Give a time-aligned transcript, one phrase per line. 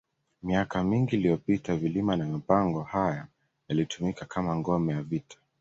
[0.43, 3.27] Miaka mingi iliyopita vilima na mapango haya
[3.67, 5.37] yalitumika kama ngome ya vita